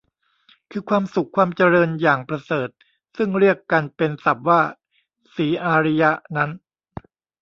[0.71, 2.69] คือความสุขความเจริญอย่างประเสริฐ
[3.17, 4.61] ซึ่งเรียกกันเป็นศัพท์ว่า
[5.35, 6.03] "ศรีอาริย"
[6.37, 6.49] นั้น